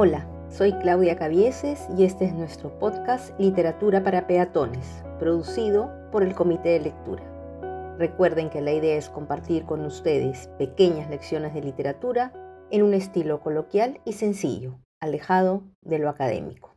[0.00, 6.36] Hola, soy Claudia Cavieses y este es nuestro podcast Literatura para Peatones, producido por el
[6.36, 7.96] Comité de Lectura.
[7.98, 12.32] Recuerden que la idea es compartir con ustedes pequeñas lecciones de literatura
[12.70, 16.76] en un estilo coloquial y sencillo, alejado de lo académico.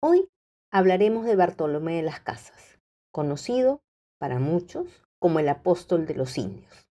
[0.00, 0.28] Hoy
[0.70, 2.78] hablaremos de Bartolomé de las Casas,
[3.12, 3.80] conocido
[4.20, 4.86] para muchos
[5.18, 6.88] como el apóstol de los indios.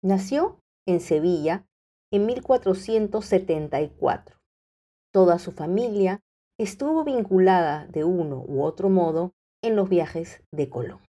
[0.00, 1.66] Nació en Sevilla
[2.12, 4.37] en 1474.
[5.12, 6.20] Toda su familia
[6.58, 11.00] estuvo vinculada de uno u otro modo en los viajes de Colón.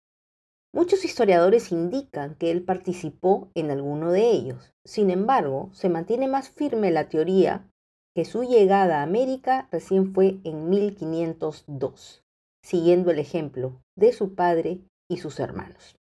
[0.73, 4.71] Muchos historiadores indican que él participó en alguno de ellos.
[4.85, 7.67] Sin embargo, se mantiene más firme la teoría
[8.15, 12.23] que su llegada a América recién fue en 1502,
[12.63, 14.79] siguiendo el ejemplo de su padre
[15.09, 15.95] y sus hermanos.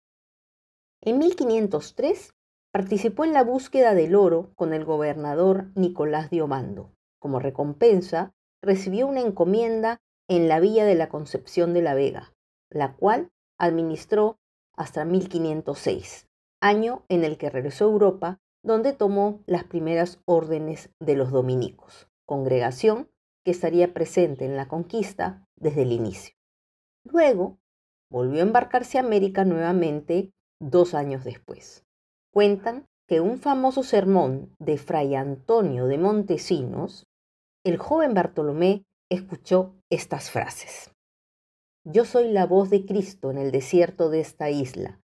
[1.02, 2.34] En 1503
[2.72, 6.90] participó en la búsqueda del oro con el gobernador Nicolás de.
[7.26, 8.32] Como recompensa,
[8.62, 12.32] recibió una encomienda en la Villa de la Concepción de la Vega,
[12.70, 14.38] la cual administró
[14.76, 16.28] hasta 1506,
[16.62, 22.06] año en el que regresó a Europa, donde tomó las primeras órdenes de los dominicos,
[22.26, 23.10] congregación
[23.44, 26.36] que estaría presente en la conquista desde el inicio.
[27.02, 27.58] Luego,
[28.08, 30.30] volvió a embarcarse a América nuevamente
[30.60, 31.84] dos años después.
[32.32, 37.06] Cuentan que un famoso sermón de Fray Antonio de Montesinos,
[37.66, 40.92] el joven Bartolomé escuchó estas frases.
[41.82, 45.00] Yo soy la voz de Cristo en el desierto de esta isla.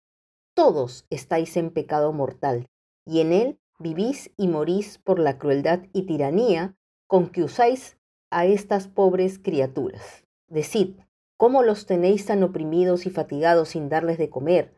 [0.54, 2.66] Todos estáis en pecado mortal,
[3.06, 6.74] y en él vivís y morís por la crueldad y tiranía
[7.06, 7.96] con que usáis
[8.28, 10.24] a estas pobres criaturas.
[10.48, 10.96] Decid,
[11.36, 14.74] ¿cómo los tenéis tan oprimidos y fatigados sin darles de comer?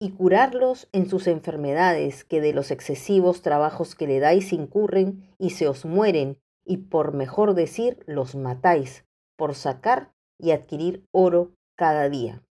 [0.00, 5.50] y curarlos en sus enfermedades que de los excesivos trabajos que le dais incurren y
[5.50, 12.08] se os mueren, y por mejor decir, los matáis, por sacar y adquirir oro cada
[12.10, 12.44] día.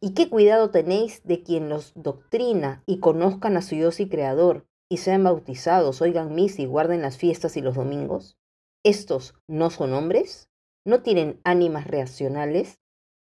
[0.00, 4.66] ¿Y qué cuidado tenéis de quien los doctrina y conozcan a su Dios y Creador,
[4.88, 8.38] y sean bautizados, oigan misa y guarden las fiestas y los domingos?
[8.82, 10.48] ¿Estos no son hombres?
[10.86, 12.78] ¿No tienen ánimas reaccionales?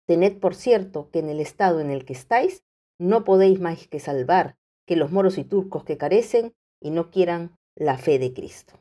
[0.07, 2.63] Tened por cierto que en el estado en el que estáis
[2.99, 7.57] no podéis más que salvar que los moros y turcos que carecen y no quieran
[7.75, 8.73] la fe de Cristo.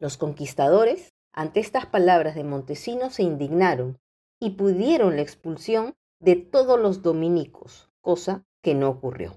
[0.00, 3.98] Los conquistadores, ante estas palabras de Montesinos, se indignaron
[4.40, 9.34] y pudieron la expulsión de todos los dominicos, cosa que no ocurrió.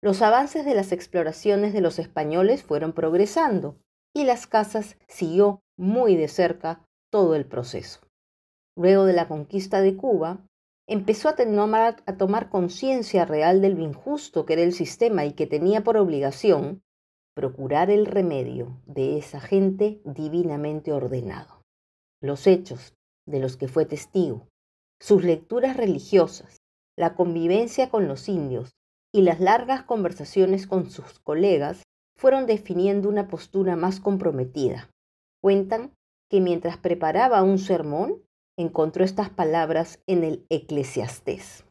[0.00, 3.76] Los avances de las exploraciones de los españoles fueron progresando
[4.14, 8.00] y las casas siguió muy de cerca todo el proceso.
[8.76, 10.46] Luego de la conquista de Cuba,
[10.86, 11.34] empezó a,
[12.06, 16.82] a tomar conciencia real del injusto que era el sistema y que tenía por obligación
[17.38, 21.62] procurar el remedio de esa gente divinamente ordenado.
[22.20, 22.96] Los hechos
[23.28, 24.48] de los que fue testigo,
[25.00, 26.56] sus lecturas religiosas,
[26.96, 28.72] la convivencia con los indios
[29.14, 31.84] y las largas conversaciones con sus colegas
[32.16, 34.90] fueron definiendo una postura más comprometida.
[35.40, 35.92] Cuentan
[36.28, 38.20] que mientras preparaba un sermón,
[38.58, 41.64] encontró estas palabras en el Eclesiastés.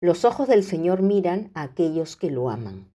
[0.00, 2.91] Los ojos del Señor miran a aquellos que lo aman.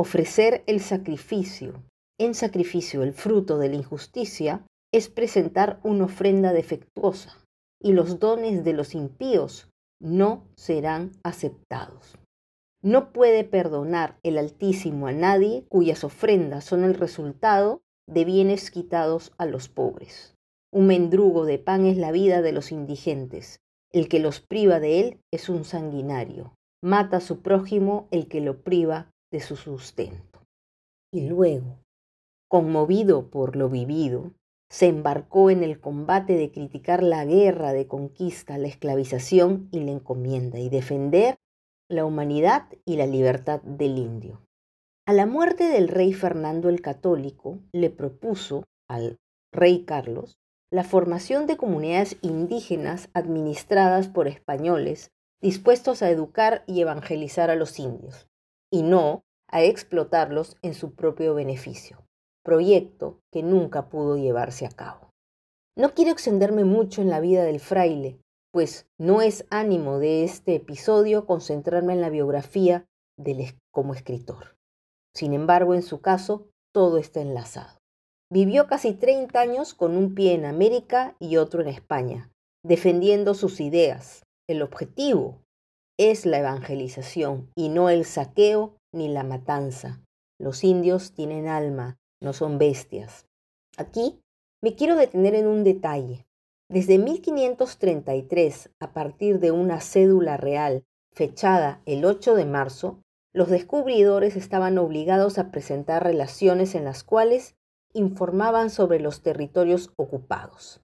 [0.00, 1.82] Ofrecer el sacrificio,
[2.20, 4.64] en sacrificio el fruto de la injusticia,
[4.94, 7.44] es presentar una ofrenda defectuosa,
[7.82, 9.68] y los dones de los impíos
[10.00, 12.16] no serán aceptados.
[12.80, 19.32] No puede perdonar el Altísimo a nadie cuyas ofrendas son el resultado de bienes quitados
[19.36, 20.36] a los pobres.
[20.72, 23.58] Un mendrugo de pan es la vida de los indigentes.
[23.90, 26.54] El que los priva de él es un sanguinario.
[26.84, 30.40] Mata a su prójimo el que lo priva de su sustento.
[31.12, 31.78] Y luego,
[32.48, 34.32] conmovido por lo vivido,
[34.70, 39.92] se embarcó en el combate de criticar la guerra de conquista, la esclavización y la
[39.92, 41.36] encomienda, y defender
[41.88, 44.42] la humanidad y la libertad del indio.
[45.06, 49.16] A la muerte del rey Fernando el Católico le propuso al
[49.52, 50.38] rey Carlos
[50.70, 55.10] la formación de comunidades indígenas administradas por españoles
[55.40, 58.28] dispuestos a educar y evangelizar a los indios,
[58.70, 62.04] y no a explotarlos en su propio beneficio,
[62.42, 65.10] proyecto que nunca pudo llevarse a cabo.
[65.76, 68.20] No quiero extenderme mucho en la vida del fraile,
[68.52, 72.86] pues no es ánimo de este episodio concentrarme en la biografía
[73.16, 74.56] del como escritor.
[75.14, 77.78] Sin embargo, en su caso, todo está enlazado.
[78.30, 82.30] Vivió casi 30 años con un pie en América y otro en España,
[82.62, 84.24] defendiendo sus ideas.
[84.48, 85.42] El objetivo
[85.98, 90.00] es la evangelización y no el saqueo ni la matanza.
[90.38, 93.26] Los indios tienen alma, no son bestias.
[93.76, 94.20] Aquí
[94.62, 96.26] me quiero detener en un detalle.
[96.70, 103.02] Desde 1533, a partir de una cédula real fechada el 8 de marzo,
[103.34, 107.56] los descubridores estaban obligados a presentar relaciones en las cuales
[107.92, 110.80] informaban sobre los territorios ocupados.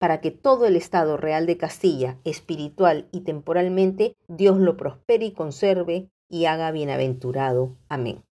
[0.00, 5.32] para que todo el Estado real de Castilla, espiritual y temporalmente, Dios lo prospere y
[5.32, 7.76] conserve y haga bienaventurado.
[7.90, 8.24] Amén.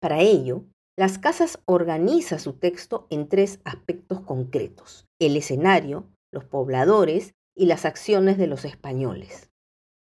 [0.00, 0.64] Para ello,
[0.98, 7.86] las casas organiza su texto en tres aspectos concretos, el escenario, los pobladores y las
[7.86, 9.50] acciones de los españoles.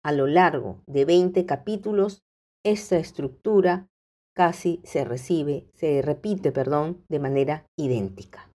[0.05, 2.23] A lo largo de 20 capítulos,
[2.63, 3.89] esta estructura
[4.35, 8.50] casi se recibe, se repite, perdón, de manera idéntica.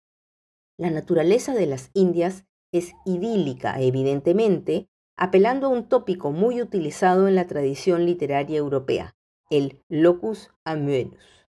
[0.76, 7.36] La naturaleza de las Indias es idílica, evidentemente, apelando a un tópico muy utilizado en
[7.36, 9.14] la tradición literaria europea,
[9.50, 11.46] el locus amoenus.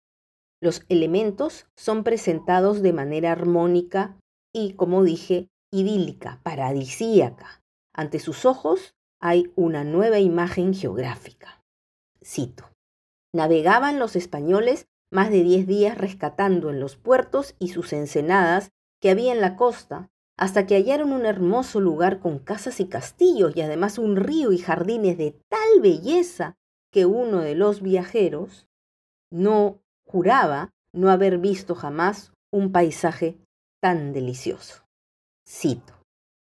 [0.60, 4.16] Los elementos son presentados de manera armónica
[4.52, 7.62] y, como dije, idílica, paradisíaca.
[7.92, 11.64] Ante sus ojos hay una nueva imagen geográfica.
[12.24, 12.70] Cito.
[13.34, 18.70] Navegaban los españoles más de diez días rescatando en los puertos y sus ensenadas
[19.00, 23.56] que había en la costa hasta que hallaron un hermoso lugar con casas y castillos
[23.56, 26.56] y además un río y jardines de tal belleza
[26.92, 28.68] que uno de los viajeros
[29.30, 33.36] no juraba no haber visto jamás un paisaje
[33.80, 34.84] tan delicioso.
[35.46, 35.94] Cito.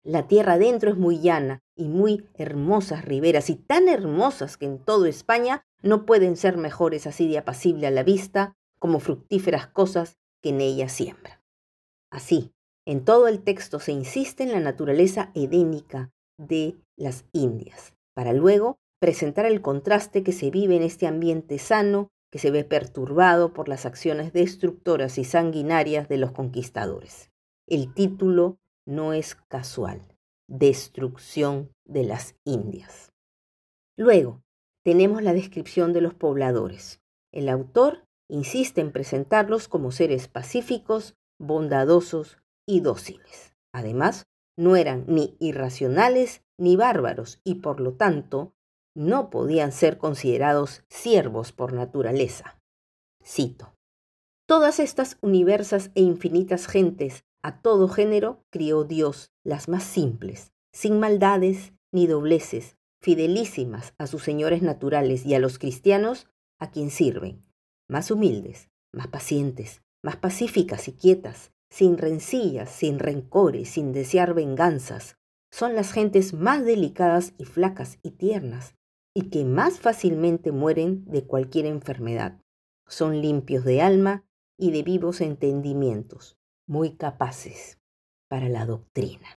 [0.03, 4.79] La tierra adentro es muy llana y muy hermosas riberas y tan hermosas que en
[4.79, 10.19] toda España no pueden ser mejores así de apacible a la vista como fructíferas cosas
[10.43, 11.40] que en ella siembra.
[12.11, 12.53] Así,
[12.87, 18.79] en todo el texto se insiste en la naturaleza edénica de las Indias, para luego
[19.01, 23.69] presentar el contraste que se vive en este ambiente sano que se ve perturbado por
[23.69, 27.31] las acciones destructoras y sanguinarias de los conquistadores.
[27.67, 30.01] El título no es casual,
[30.49, 33.13] destrucción de las Indias.
[33.97, 34.43] Luego,
[34.85, 37.01] tenemos la descripción de los pobladores.
[37.33, 43.53] El autor insiste en presentarlos como seres pacíficos, bondadosos, y dóciles.
[43.73, 48.53] Además, no eran ni irracionales ni bárbaros y por lo tanto
[48.95, 52.61] no podían ser considerados siervos por naturaleza.
[53.25, 53.75] Cito.
[54.47, 61.01] Todas estas universas e infinitas gentes a todo género crió Dios, las más simples, sin
[61.01, 66.29] maldades ni dobleces, fidelísimas a sus señores naturales y a los cristianos
[66.59, 67.41] a quien sirven,
[67.89, 75.17] más humildes, más pacientes, más pacíficas y quietas, sin rencillas, sin rencores, sin desear venganzas.
[75.53, 78.75] Son las gentes más delicadas y flacas y tiernas,
[79.15, 82.41] y que más fácilmente mueren de cualquier enfermedad.
[82.87, 84.25] Son limpios de alma
[84.59, 87.79] y de vivos entendimientos, muy capaces
[88.29, 89.39] para la doctrina.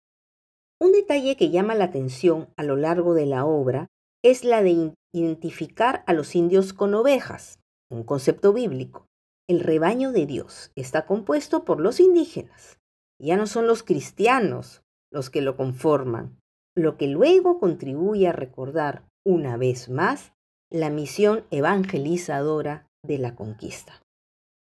[0.80, 3.88] Un detalle que llama la atención a lo largo de la obra
[4.24, 9.08] es la de identificar a los indios con ovejas, un concepto bíblico.
[9.52, 12.80] El rebaño de Dios está compuesto por los indígenas.
[13.20, 14.82] Ya no son los cristianos
[15.12, 16.40] los que lo conforman,
[16.74, 20.32] lo que luego contribuye a recordar una vez más
[20.72, 24.02] la misión evangelizadora de la conquista.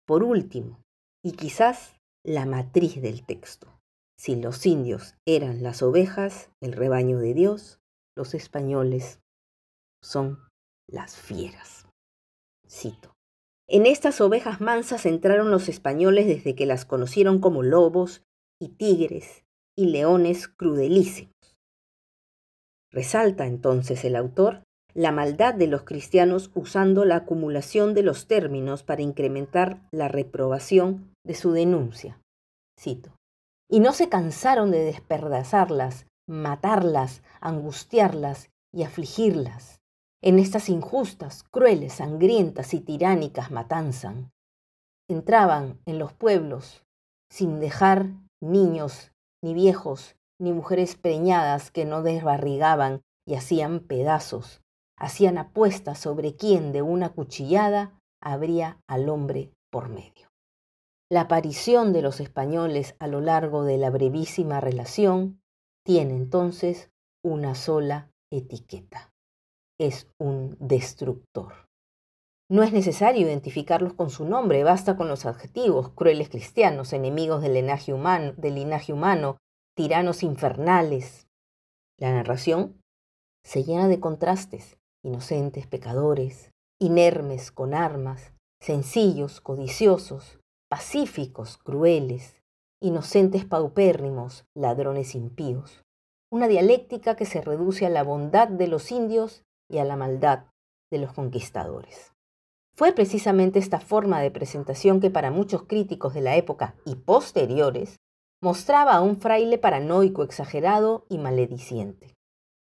[0.08, 0.80] Por último,
[1.26, 3.68] y quizás la matriz del texto,
[4.18, 7.82] si los indios eran las ovejas, el rebaño de Dios,
[8.16, 9.20] los españoles
[10.02, 10.40] son
[10.88, 11.86] las fieras.
[12.66, 13.19] Cito.
[13.72, 18.24] En estas ovejas mansas entraron los españoles desde que las conocieron como lobos
[18.60, 19.46] y tigres
[19.78, 21.36] y leones crudelísimos.
[22.92, 24.64] Resalta entonces el autor
[24.96, 31.14] la maldad de los cristianos usando la acumulación de los términos para incrementar la reprobación
[31.24, 32.20] de su denuncia.
[32.78, 33.12] Cito.
[33.70, 39.79] Y no se cansaron de desperdazarlas, matarlas, angustiarlas y afligirlas.
[40.22, 44.16] En estas injustas, crueles, sangrientas y tiránicas matanzas.
[45.10, 46.86] Entraban en los pueblos
[47.32, 48.08] sin dejar
[48.42, 49.12] niños,
[49.42, 54.62] ni viejos, ni mujeres preñadas que no desbarrigaban y hacían pedazos,
[54.98, 60.28] hacían apuestas sobre quién de una cuchillada habría al hombre por medio.
[61.12, 65.42] La aparición de los españoles a lo largo de la brevísima relación
[65.86, 66.92] tiene entonces
[67.24, 69.12] una sola etiqueta.
[69.80, 71.54] Es un destructor.
[72.52, 77.54] No es necesario identificarlos con su nombre, basta con los adjetivos, crueles cristianos, enemigos del
[77.54, 79.38] linaje humano, del linaje humano
[79.76, 81.30] tiranos infernales.
[81.98, 82.82] La narración
[83.46, 92.42] se llena de contrastes, inocentes pecadores, inermes con armas, sencillos, codiciosos, pacíficos, crueles,
[92.82, 95.84] inocentes paupérrimos, ladrones impíos.
[96.32, 100.46] Una dialéctica que se reduce a la bondad de los indios y a la maldad
[100.92, 102.14] de los conquistadores.
[102.76, 107.98] Fue precisamente esta forma de presentación que para muchos críticos de la época y posteriores
[108.42, 112.16] mostraba a un fraile paranoico, exagerado y malediciente.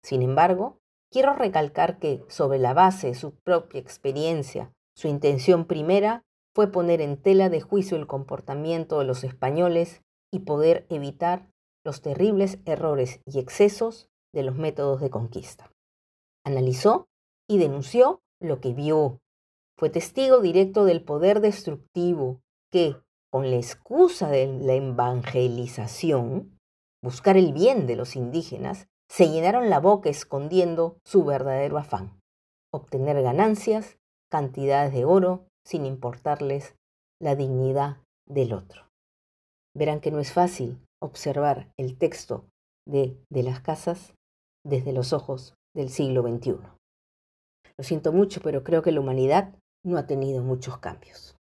[0.03, 0.79] Sin embargo,
[1.11, 6.23] quiero recalcar que, sobre la base de su propia experiencia, su intención primera
[6.55, 10.01] fue poner en tela de juicio el comportamiento de los españoles
[10.31, 11.47] y poder evitar
[11.85, 15.71] los terribles errores y excesos de los métodos de conquista.
[16.49, 17.05] Analizó
[17.47, 19.19] y denunció lo que vio.
[19.77, 22.41] Fue testigo directo del poder destructivo
[22.71, 22.95] que,
[23.31, 26.57] con la excusa de la evangelización,
[27.03, 32.19] buscar el bien de los indígenas, se llenaron la boca escondiendo su verdadero afán,
[32.73, 33.99] obtener ganancias,
[34.31, 36.73] cantidades de oro, sin importarles
[37.21, 38.87] la dignidad del otro.
[39.75, 42.45] Verán que no es fácil observar el texto
[42.87, 44.15] de, de las casas
[44.65, 46.57] desde los ojos del siglo XXI.
[47.77, 51.37] Lo siento mucho, pero creo que la humanidad no ha tenido muchos cambios.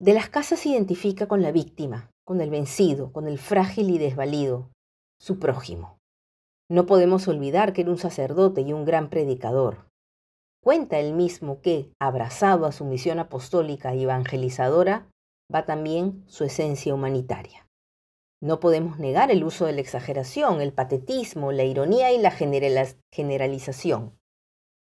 [0.00, 3.98] De las casas se identifica con la víctima, con el vencido, con el frágil y
[3.98, 4.70] desvalido,
[5.20, 5.98] su prójimo.
[6.70, 9.88] No podemos olvidar que era un sacerdote y un gran predicador.
[10.62, 15.08] Cuenta él mismo que, abrazado a su misión apostólica y evangelizadora,
[15.52, 17.67] va también su esencia humanitaria.
[18.40, 24.18] No podemos negar el uso de la exageración, el patetismo, la ironía y la generalización.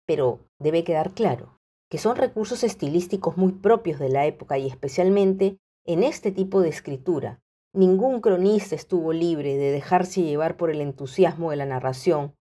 [0.07, 5.59] Pero debe quedar claro que son recursos estilísticos muy propios de la época y especialmente
[5.85, 7.39] en este tipo de escritura.
[7.71, 12.35] Ningún cronista estuvo libre de dejarse llevar por el entusiasmo de la narración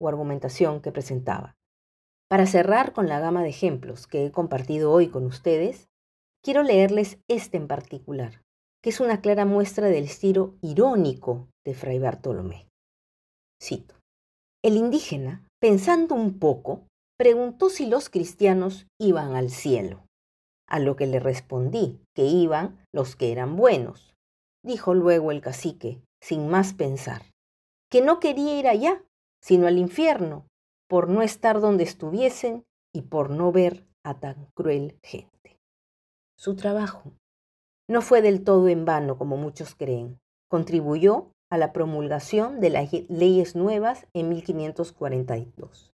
[0.00, 1.56] o argumentación que presentaba.
[2.28, 5.88] Para cerrar con la gama de ejemplos que he compartido hoy con ustedes,
[6.42, 8.42] quiero leerles este en particular,
[8.82, 12.68] que es una clara muestra del estilo irónico de Fray Bartolomé.
[13.62, 13.94] Cito.
[14.62, 16.86] El indígena, pensando un poco,
[17.18, 20.06] preguntó si los cristianos iban al cielo,
[20.68, 24.14] a lo que le respondí que iban los que eran buenos.
[24.64, 27.22] Dijo luego el cacique, sin más pensar,
[27.90, 29.04] que no quería ir allá,
[29.40, 30.46] sino al infierno,
[30.88, 35.58] por no estar donde estuviesen y por no ver a tan cruel gente.
[36.38, 37.12] Su trabajo
[37.88, 40.18] no fue del todo en vano como muchos creen.
[40.48, 45.92] Contribuyó a la promulgación de las leyes nuevas en 1542.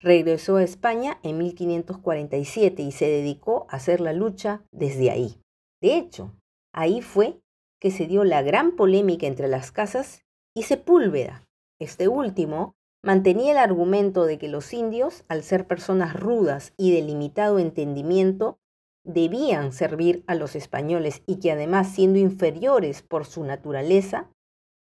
[0.00, 5.40] Regresó a España en 1547 y se dedicó a hacer la lucha desde ahí.
[5.80, 6.34] De hecho,
[6.72, 7.40] ahí fue
[7.80, 10.22] que se dio la gran polémica entre las casas
[10.54, 11.46] y Sepúlveda.
[11.78, 17.02] Este último mantenía el argumento de que los indios, al ser personas rudas y de
[17.02, 18.58] limitado entendimiento,
[19.04, 24.30] debían servir a los españoles y que además siendo inferiores por su naturaleza,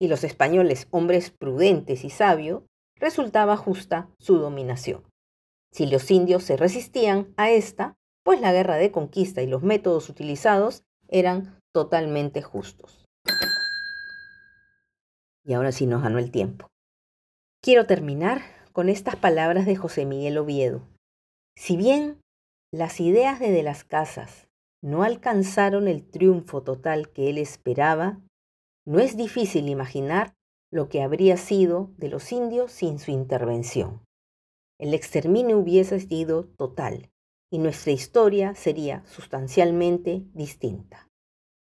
[0.00, 2.62] y los españoles hombres prudentes y sabios,
[2.96, 5.02] resultaba justa su dominación.
[5.72, 7.94] Si los indios se resistían a esta,
[8.24, 13.04] pues la guerra de conquista y los métodos utilizados eran totalmente justos.
[15.44, 16.68] Y ahora sí nos ganó el tiempo.
[17.62, 20.82] Quiero terminar con estas palabras de José Miguel Oviedo.
[21.56, 22.20] Si bien
[22.72, 24.46] las ideas de De las Casas
[24.82, 28.20] no alcanzaron el triunfo total que él esperaba,
[28.86, 30.34] no es difícil imaginar
[30.70, 34.02] lo que habría sido de los indios sin su intervención.
[34.78, 37.10] El exterminio hubiese sido total
[37.50, 41.08] y nuestra historia sería sustancialmente distinta.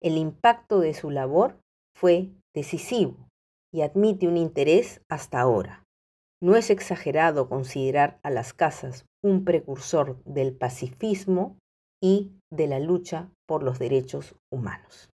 [0.02, 1.58] El impacto de su labor
[1.96, 3.30] fue decisivo
[3.74, 5.86] y admite un interés hasta ahora.
[6.42, 11.58] No es exagerado considerar a las casas un precursor del pacifismo
[12.02, 15.10] y de la lucha por los derechos humanos.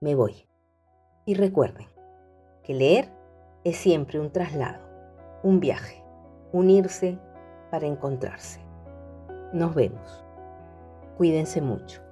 [0.00, 0.46] Me voy.
[1.26, 1.88] Y recuerden
[2.62, 3.12] que leer
[3.64, 4.86] es siempre un traslado,
[5.42, 6.02] un viaje,
[6.52, 7.18] unirse
[7.70, 8.60] para encontrarse.
[9.52, 10.24] Nos vemos.
[11.16, 12.07] Cuídense mucho.